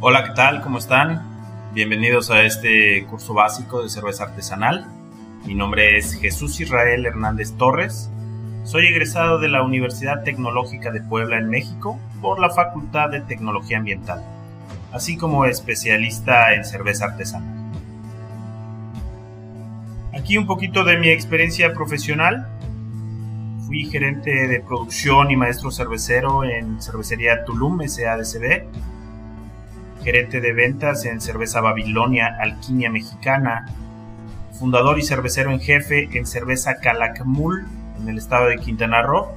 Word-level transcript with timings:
Hola, 0.00 0.22
¿qué 0.22 0.30
tal? 0.30 0.62
¿Cómo 0.62 0.78
están? 0.78 1.24
Bienvenidos 1.74 2.30
a 2.30 2.44
este 2.44 3.04
curso 3.06 3.34
básico 3.34 3.82
de 3.82 3.88
cerveza 3.88 4.22
artesanal. 4.22 4.86
Mi 5.44 5.56
nombre 5.56 5.98
es 5.98 6.14
Jesús 6.14 6.60
Israel 6.60 7.04
Hernández 7.04 7.56
Torres. 7.56 8.08
Soy 8.62 8.86
egresado 8.86 9.40
de 9.40 9.48
la 9.48 9.64
Universidad 9.64 10.22
Tecnológica 10.22 10.92
de 10.92 11.00
Puebla 11.00 11.38
en 11.38 11.50
México 11.50 11.98
por 12.22 12.38
la 12.38 12.50
Facultad 12.50 13.10
de 13.10 13.22
Tecnología 13.22 13.78
Ambiental, 13.78 14.22
así 14.92 15.16
como 15.16 15.46
especialista 15.46 16.54
en 16.54 16.64
cerveza 16.64 17.06
artesanal. 17.06 17.72
Aquí 20.16 20.38
un 20.38 20.46
poquito 20.46 20.84
de 20.84 20.96
mi 20.96 21.08
experiencia 21.08 21.72
profesional. 21.72 22.46
Fui 23.66 23.84
gerente 23.86 24.46
de 24.46 24.60
producción 24.60 25.32
y 25.32 25.36
maestro 25.36 25.72
cervecero 25.72 26.44
en 26.44 26.80
Cervecería 26.80 27.44
Tulum 27.44 27.80
SADCB, 27.80 28.62
gerente 30.02 30.40
de 30.40 30.52
ventas 30.52 31.04
en 31.04 31.20
Cerveza 31.20 31.60
Babilonia 31.60 32.36
Alquimia 32.40 32.90
Mexicana, 32.90 33.66
fundador 34.58 34.98
y 34.98 35.02
cervecero 35.02 35.50
en 35.50 35.60
jefe 35.60 36.08
en 36.12 36.26
Cerveza 36.26 36.80
Calakmul 36.80 37.66
en 38.00 38.08
el 38.08 38.18
estado 38.18 38.46
de 38.46 38.58
Quintana 38.58 39.02
Roo, 39.02 39.28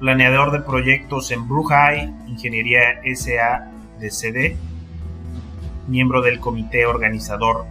planeador 0.00 0.50
de 0.50 0.60
proyectos 0.60 1.30
en 1.30 1.48
Brujay, 1.48 2.12
Ingeniería 2.26 3.00
SADCD, 3.04 4.56
miembro 5.88 6.22
del 6.22 6.40
comité 6.40 6.86
organizador 6.86 7.66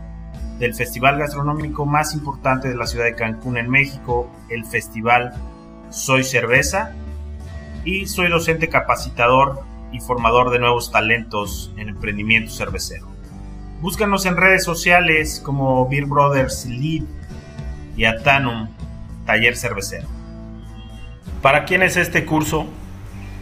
del 0.59 0.73
festival 0.75 1.17
gastronómico 1.17 1.86
más 1.86 2.14
importante 2.14 2.69
de 2.69 2.75
la 2.75 2.86
ciudad 2.86 3.06
de 3.06 3.16
Cancún 3.16 3.58
en 3.58 3.69
México, 3.69 4.31
el 4.50 4.66
festival 4.66 5.34
Soy 5.89 6.23
Cerveza, 6.23 6.94
y 7.84 8.06
soy 8.06 8.30
docente 8.30 8.69
capacitador 8.69 9.64
y 9.92 10.00
formador 10.00 10.52
de 10.52 10.59
nuevos 10.59 10.92
talentos 10.92 11.72
en 11.78 11.89
emprendimiento 11.89 12.52
cervecero. 12.52 13.08
Búscanos 13.81 14.25
en 14.25 14.38
redes 14.38 14.64
sociales 14.64 15.42
como 15.44 15.88
Beer 15.89 16.06
Brothers 16.06 16.66
Lead 16.66 17.03
y 17.97 18.06
Atanum 18.06 18.69
Taller 19.25 19.58
Cervecero. 19.58 20.08
¿Para 21.42 21.66
quién 21.66 21.81
es 21.81 21.97
este 21.97 22.25
curso? 22.25 22.67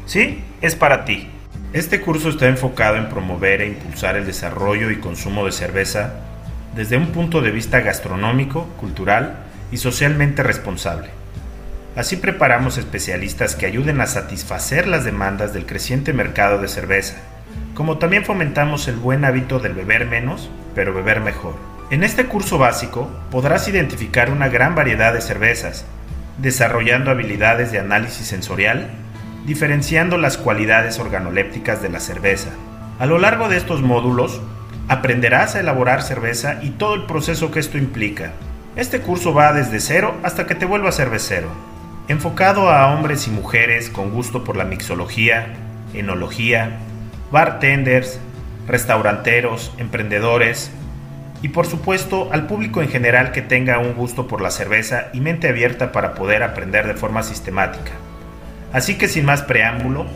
Sí, 0.06 0.44
es 0.62 0.76
para 0.76 1.06
ti. 1.06 1.30
Este 1.74 2.02
curso 2.02 2.30
está 2.30 2.48
enfocado 2.48 2.96
en 2.96 3.10
promover 3.10 3.62
e 3.62 3.68
impulsar 3.68 4.16
el 4.16 4.26
desarrollo 4.26 4.90
y 4.90 5.00
consumo 5.00 5.46
de 5.46 5.52
cerveza 5.52 6.14
desde 6.76 6.98
un 6.98 7.08
punto 7.08 7.42
de 7.42 7.52
vista 7.52 7.82
gastronómico, 7.82 8.66
cultural 8.80 9.46
y 9.72 9.78
socialmente 9.78 10.42
responsable. 10.42 11.19
Así 12.00 12.16
preparamos 12.16 12.78
especialistas 12.78 13.58
que 13.58 13.66
ayuden 13.66 14.00
a 14.00 14.08
satisfacer 14.08 14.88
las 14.88 15.04
demandas 15.04 15.52
del 15.52 15.66
creciente 15.66 16.14
mercado 16.14 16.58
de 16.58 16.70
cerveza, 16.70 17.18
como 17.74 17.98
también 17.98 18.24
fomentamos 18.24 18.88
el 18.88 18.96
buen 18.96 19.26
hábito 19.26 19.60
del 19.60 19.74
beber 19.74 20.06
menos, 20.06 20.50
pero 20.74 20.94
beber 20.94 21.20
mejor. 21.20 21.56
En 21.90 22.06
este 22.06 22.28
curso 22.28 22.58
básico 22.58 23.12
podrás 23.30 23.68
identificar 23.68 24.32
una 24.32 24.48
gran 24.48 24.76
variedad 24.76 25.12
de 25.12 25.20
cervezas, 25.20 25.84
desarrollando 26.38 27.12
habilidades 27.12 27.74
de 27.74 27.80
análisis 27.80 28.28
sensorial, 28.28 28.92
diferenciando 29.46 30.18
las 30.18 30.38
cualidades 30.38 31.00
organolépticas 31.00 31.82
de 31.82 31.90
la 31.90 32.00
cerveza. 32.00 32.52
A 32.98 33.08
lo 33.08 33.18
largo 33.18 33.50
de 33.50 33.58
estos 33.58 33.82
módulos 33.82 34.40
Aprenderás 34.88 35.54
a 35.54 35.60
elaborar 35.60 36.02
cerveza 36.02 36.60
y 36.64 36.72
todo 36.72 36.96
el 36.96 37.06
proceso 37.06 37.52
que 37.52 37.60
esto 37.60 37.78
implica. 37.78 38.32
Este 38.76 39.02
curso 39.02 39.36
va 39.36 39.54
desde 39.54 39.80
cero 39.80 40.16
hasta 40.24 40.48
que 40.48 40.56
te 40.56 40.66
vuelvas 40.66 40.96
cervecero, 40.96 41.48
enfocado 42.10 42.72
a 42.72 42.92
hombres 42.92 43.28
y 43.28 43.30
mujeres 43.30 43.92
con 43.92 44.10
gusto 44.10 44.44
por 44.44 44.58
la 44.58 44.66
mixología, 44.66 45.54
enología, 45.94 46.80
bartenders, 47.32 48.20
restauranteros, 48.68 49.72
emprendedores 49.78 50.72
y 51.44 51.50
por 51.50 51.68
supuesto 51.68 52.30
al 52.32 52.48
público 52.48 52.82
en 52.82 52.90
general 52.90 53.32
que 53.32 53.44
tenga 53.44 53.78
un 53.78 53.94
gusto 53.94 54.28
por 54.28 54.42
la 54.42 54.50
cerveza 54.50 55.10
y 55.14 55.22
mente 55.22 55.50
abierta 55.50 55.92
para 55.92 56.16
poder 56.16 56.42
aprender 56.42 56.88
de 56.88 56.96
forma 56.96 57.22
sistemática. 57.22 57.92
Así 58.74 58.98
que 58.98 59.08
sin 59.08 59.26
más 59.26 59.44
preámbulo, 59.44 60.08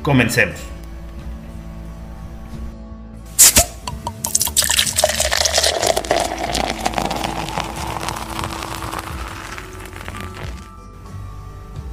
comencemos. 0.00 0.71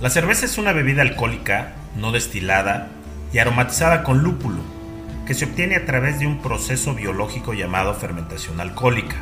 La 0.02 0.10
cerveza 0.10 0.46
es 0.46 0.58
una 0.58 0.72
bebida 0.72 1.02
alcohólica, 1.02 1.74
no 1.98 2.14
destilada 2.14 2.88
y 3.34 3.40
aromatizada 3.40 4.02
con 4.04 4.24
lúpulo, 4.24 4.62
que 5.28 5.34
se 5.34 5.44
obtiene 5.44 5.76
a 5.76 5.86
través 5.86 6.20
de 6.20 6.26
un 6.26 6.42
proceso 6.42 6.96
biológico 6.96 7.54
llamado 7.54 7.94
fermentación 7.94 8.62
alcohólica, 8.62 9.18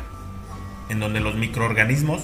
en 0.88 1.00
donde 1.00 1.18
los 1.18 1.34
microorganismos 1.34 2.22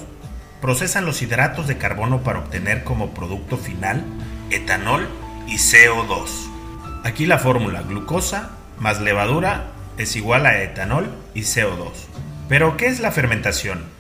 procesan 0.61 1.05
los 1.05 1.21
hidratos 1.21 1.67
de 1.67 1.79
carbono 1.79 2.23
para 2.23 2.39
obtener 2.39 2.85
como 2.85 3.13
producto 3.13 3.57
final 3.57 4.05
etanol 4.51 5.09
y 5.49 5.57
CO2. 5.57 6.29
Aquí 7.03 7.27
la 7.27 7.39
fórmula 7.39 7.83
glucosa 7.83 8.53
más 8.79 9.01
levadura 9.01 9.73
es 9.99 10.15
igual 10.15 10.47
a 10.47 10.63
etanol 10.63 11.11
y 11.35 11.41
CO2. 11.41 11.91
Pero, 12.49 12.77
¿qué 12.77 12.87
es 12.87 13.01
la 13.01 13.11
fermentación? 13.11 13.94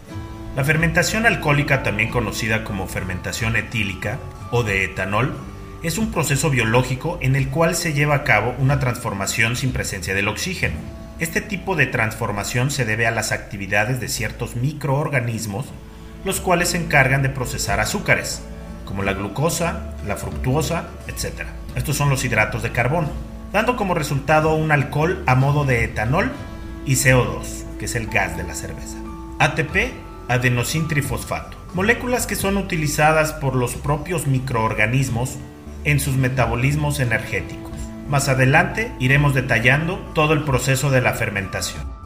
La 0.56 0.62
fermentación 0.62 1.26
alcohólica, 1.26 1.82
también 1.82 2.10
conocida 2.10 2.62
como 2.62 2.87
fermentación 2.87 3.56
etílica 3.56 4.20
o 4.53 4.62
de 4.62 4.84
etanol, 4.84 5.34
es 5.82 5.98
un 5.98 6.12
proceso 6.12 6.48
biológico 6.48 7.19
en 7.20 7.34
el 7.34 7.48
cual 7.48 7.75
se 7.75 7.92
lleva 7.92 8.15
a 8.15 8.22
cabo 8.22 8.54
una 8.59 8.78
transformación 8.78 9.56
sin 9.56 9.72
presencia 9.72 10.15
del 10.15 10.28
oxígeno. 10.28 10.76
Este 11.19 11.41
tipo 11.41 11.75
de 11.75 11.87
transformación 11.87 12.70
se 12.70 12.84
debe 12.84 13.09
a 13.09 13.10
las 13.10 13.32
actividades 13.32 13.98
de 13.98 14.09
ciertos 14.09 14.54
microorganismos, 14.54 15.66
los 16.25 16.41
cuales 16.41 16.69
se 16.69 16.78
encargan 16.78 17.22
de 17.22 17.31
procesar 17.31 17.81
azúcares, 17.81 18.41
como 18.84 19.03
la 19.03 19.12
glucosa, 19.12 19.94
la 20.06 20.15
fructuosa, 20.15 20.88
etc. 21.09 21.48
Estos 21.75 21.97
son 21.97 22.10
los 22.10 22.25
hidratos 22.25 22.62
de 22.62 22.71
carbono, 22.71 23.10
dando 23.53 23.75
como 23.75 23.94
resultado 23.94 24.54
un 24.54 24.71
alcohol 24.71 25.25
a 25.26 25.34
modo 25.34 25.65
de 25.65 25.82
etanol 25.82 26.31
y 26.86 26.92
CO2, 26.92 27.65
que 27.81 27.86
es 27.86 27.97
el 27.97 28.06
gas 28.06 28.36
de 28.36 28.44
la 28.44 28.54
cerveza. 28.54 28.98
ATP 29.41 30.13
adenosintrifosfato, 30.28 31.56
moléculas 31.74 32.26
que 32.26 32.36
son 32.36 32.56
utilizadas 32.56 33.32
por 33.32 33.56
los 33.56 33.74
propios 33.74 34.26
microorganismos 34.26 35.36
en 35.84 36.00
sus 36.00 36.16
metabolismos 36.16 37.00
energéticos. 37.00 37.72
Más 38.08 38.28
adelante 38.28 38.92
iremos 38.98 39.34
detallando 39.34 39.98
todo 40.14 40.34
el 40.34 40.44
proceso 40.44 40.90
de 40.90 41.00
la 41.00 41.14
fermentación. 41.14 42.03